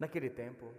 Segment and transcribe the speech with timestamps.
[0.00, 0.72] Naquele tempo,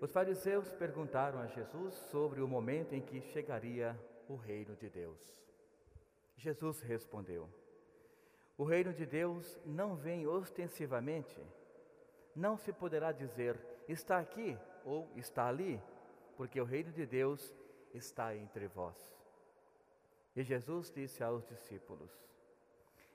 [0.00, 3.94] os fariseus perguntaram a Jesus sobre o momento em que chegaria
[4.26, 5.20] o reino de Deus.
[6.38, 7.46] Jesus respondeu:
[8.56, 11.38] O reino de Deus não vem ostensivamente.
[12.34, 15.78] Não se poderá dizer está aqui ou está ali,
[16.34, 17.54] porque o reino de Deus
[17.92, 18.96] está entre vós.
[20.34, 22.10] E Jesus disse aos discípulos: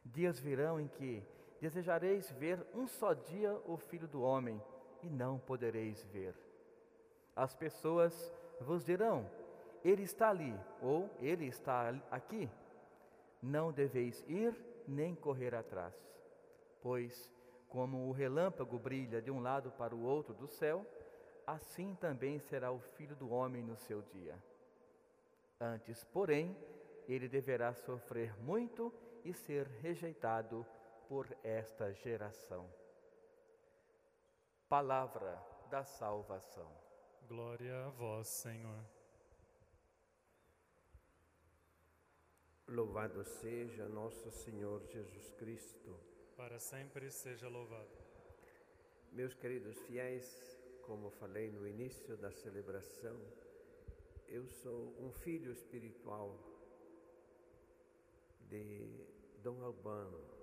[0.05, 1.23] Dias virão em que
[1.59, 4.61] desejareis ver um só dia o Filho do Homem
[5.03, 6.35] e não podereis ver.
[7.35, 9.29] As pessoas vos dirão:
[9.83, 12.49] Ele está ali ou Ele está aqui.
[13.41, 14.55] Não deveis ir
[14.87, 15.93] nem correr atrás,
[16.81, 17.31] pois,
[17.69, 20.85] como o relâmpago brilha de um lado para o outro do céu,
[21.45, 24.35] assim também será o filho do homem no seu dia.
[25.59, 26.55] Antes, porém,
[27.07, 28.93] ele deverá sofrer muito
[29.23, 30.65] e ser rejeitado
[31.07, 32.65] por esta geração.
[34.69, 36.69] Palavra da salvação.
[37.25, 38.83] Glória a vós, Senhor.
[42.67, 45.97] Louvado seja nosso Senhor Jesus Cristo.
[46.35, 47.97] Para sempre seja louvado.
[49.13, 53.17] Meus queridos fiéis, como falei no início da celebração,
[54.27, 56.37] eu sou um filho espiritual
[58.41, 59.07] de
[59.41, 60.36] Dom Albano.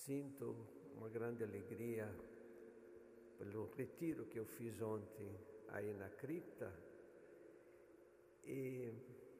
[0.00, 0.56] Sinto
[0.96, 2.10] uma grande alegria
[3.36, 5.30] pelo retiro que eu fiz ontem
[5.68, 6.72] aí na cripta
[8.42, 8.90] e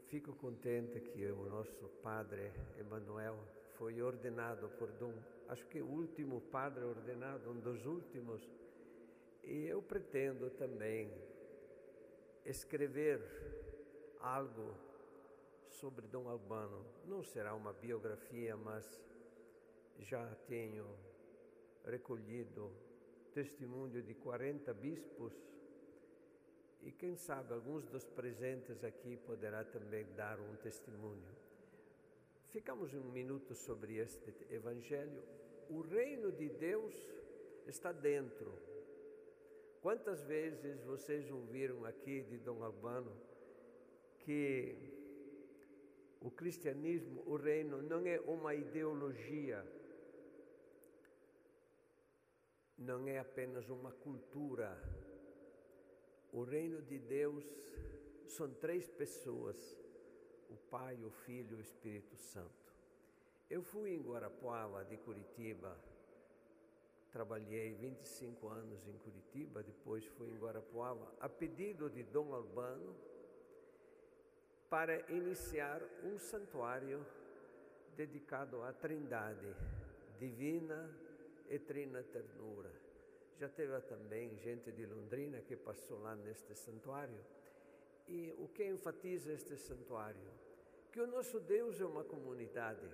[0.08, 3.39] fico contente que o nosso padre Emanuel
[3.78, 5.14] foi ordenado por Dom,
[5.48, 8.47] acho que o último padre ordenado, um dos últimos,
[9.42, 11.11] e eu pretendo também
[12.45, 13.19] escrever
[14.20, 14.74] algo
[15.70, 16.84] sobre Dom Albano.
[17.06, 19.00] Não será uma biografia, mas
[20.00, 20.86] já tenho
[21.84, 22.72] recolhido
[23.32, 25.32] testemunho de 40 bispos
[26.82, 31.28] e quem sabe alguns dos presentes aqui poderá também dar um testemunho.
[32.48, 35.22] Ficamos um minuto sobre este evangelho.
[35.68, 36.94] O reino de Deus
[37.66, 38.52] está dentro.
[39.83, 43.12] Quantas vezes vocês ouviram aqui de Dom Albano
[44.20, 44.74] que
[46.20, 49.64] o cristianismo, o reino, não é uma ideologia,
[52.80, 54.77] não é apenas uma cultura.
[56.33, 57.45] O reino de Deus
[58.27, 59.79] são três pessoas:
[60.48, 62.74] o Pai, o Filho e o Espírito Santo.
[63.51, 65.77] Eu fui em Guarapuava, de Curitiba,
[67.13, 72.95] trabalhei 25 anos em Curitiba, depois fui em Guarapuava, a pedido de Dom Albano,
[74.70, 77.05] para iniciar um santuário
[77.96, 79.55] dedicado à Trindade
[80.17, 80.89] divina,
[81.50, 82.70] e trina ternura.
[83.38, 87.18] Já teve também gente de Londrina que passou lá neste santuário.
[88.06, 90.30] E o que enfatiza este santuário?
[90.92, 92.89] Que o nosso Deus é uma comunidade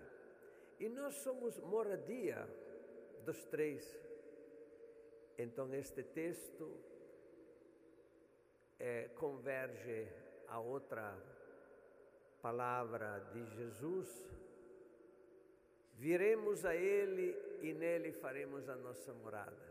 [0.79, 2.47] e nós somos moradia
[3.25, 3.83] dos três.
[5.39, 6.79] Então, este texto
[8.79, 10.09] é, converge
[10.49, 11.17] a outra
[12.41, 14.31] palavra de Jesus
[16.07, 19.67] Viremos a Ele e nele faremos a nossa morada.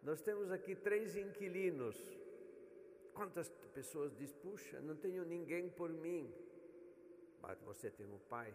[0.00, 1.96] Nós temos aqui três inquilinos.
[3.12, 6.32] Quantas pessoas dizem, puxa, não tenho ninguém por mim.
[7.42, 8.54] Mas você tem um pai.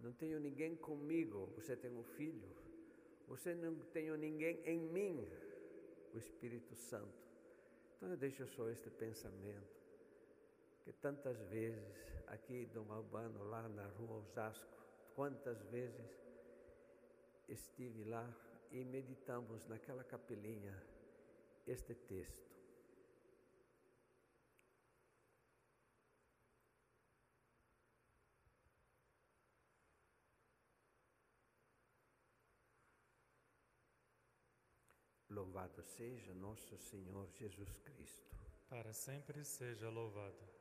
[0.00, 1.52] Não tenho ninguém comigo.
[1.56, 2.48] Você tem um filho.
[3.26, 5.28] Você não tem ninguém em mim.
[6.14, 7.26] O Espírito Santo.
[7.96, 9.76] Então eu deixo só este pensamento.
[10.84, 14.78] Que tantas vezes aqui Dom Albano, lá na rua Osasco,
[15.18, 16.12] Quantas vezes
[17.48, 18.24] estive lá
[18.70, 20.80] e meditamos naquela capelinha
[21.66, 22.54] este texto.
[35.28, 38.36] Louvado seja nosso Senhor Jesus Cristo.
[38.68, 40.57] Para sempre seja louvado.